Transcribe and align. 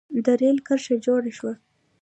د 0.25 0.27
رېل 0.39 0.57
کرښه 0.67 0.95
جوړه 1.05 1.31
شوه. 1.37 1.53